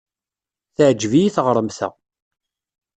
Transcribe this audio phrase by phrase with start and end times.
[0.75, 1.89] Teɛjeb-iyi teɣremt-a.